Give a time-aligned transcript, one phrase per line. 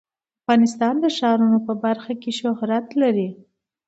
[0.43, 3.29] افغانستان د ښارونو په برخه کې شهرت لري.